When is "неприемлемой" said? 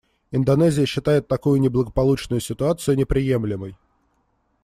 2.97-3.77